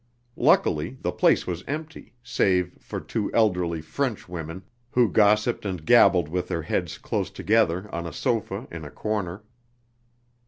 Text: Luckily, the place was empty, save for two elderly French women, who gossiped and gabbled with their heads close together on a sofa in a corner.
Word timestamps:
Luckily, 0.35 0.97
the 0.99 1.11
place 1.11 1.45
was 1.45 1.63
empty, 1.67 2.15
save 2.23 2.73
for 2.79 2.99
two 2.99 3.31
elderly 3.35 3.81
French 3.83 4.27
women, 4.27 4.63
who 4.89 5.07
gossiped 5.11 5.63
and 5.63 5.85
gabbled 5.85 6.27
with 6.27 6.47
their 6.47 6.63
heads 6.63 6.97
close 6.97 7.29
together 7.29 7.87
on 7.93 8.07
a 8.07 8.11
sofa 8.13 8.67
in 8.71 8.83
a 8.83 8.89
corner. 8.89 9.43